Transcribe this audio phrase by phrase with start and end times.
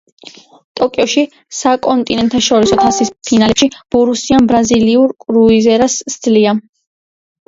[0.79, 1.23] ტოკიოში
[1.57, 3.67] საკონტინენტთაშორისო თასის ფინალში
[3.97, 6.55] ბორუსიამ ბრაზილიურ „კრუზეიროს“ სძლია.